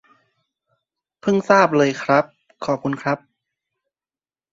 [1.21, 2.25] เพิ่งทราบเลยครับ
[2.65, 3.17] ขอบคุณครับ